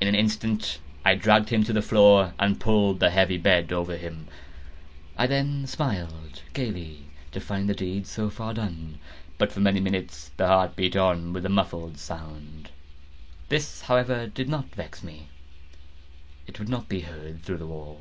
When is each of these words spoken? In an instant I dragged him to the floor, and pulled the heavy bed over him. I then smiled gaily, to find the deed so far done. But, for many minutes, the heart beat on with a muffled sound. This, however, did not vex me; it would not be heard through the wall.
In 0.00 0.08
an 0.08 0.16
instant 0.16 0.80
I 1.04 1.14
dragged 1.14 1.50
him 1.50 1.62
to 1.62 1.72
the 1.72 1.80
floor, 1.80 2.34
and 2.36 2.58
pulled 2.58 2.98
the 2.98 3.10
heavy 3.10 3.38
bed 3.38 3.72
over 3.72 3.96
him. 3.96 4.26
I 5.16 5.28
then 5.28 5.68
smiled 5.68 6.42
gaily, 6.52 7.04
to 7.30 7.38
find 7.40 7.68
the 7.68 7.74
deed 7.76 8.08
so 8.08 8.28
far 8.28 8.52
done. 8.54 8.98
But, 9.38 9.52
for 9.52 9.60
many 9.60 9.78
minutes, 9.78 10.32
the 10.36 10.48
heart 10.48 10.74
beat 10.74 10.96
on 10.96 11.32
with 11.32 11.46
a 11.46 11.48
muffled 11.48 11.96
sound. 11.98 12.70
This, 13.48 13.82
however, 13.82 14.26
did 14.26 14.48
not 14.48 14.74
vex 14.74 15.04
me; 15.04 15.28
it 16.48 16.58
would 16.58 16.68
not 16.68 16.88
be 16.88 17.02
heard 17.02 17.44
through 17.44 17.58
the 17.58 17.68
wall. 17.68 18.00